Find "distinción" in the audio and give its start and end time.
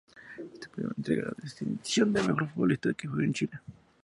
1.43-2.07